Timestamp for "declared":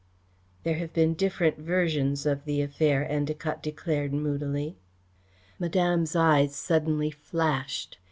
3.61-4.11